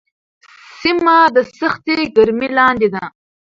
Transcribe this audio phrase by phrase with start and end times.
[0.79, 3.03] سیمه د سختې ګرمۍ لاندې ده.